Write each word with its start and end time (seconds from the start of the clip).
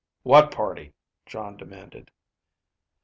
"What 0.23 0.49
party?" 0.49 0.93
Jon 1.27 1.57
demanded. 1.57 2.09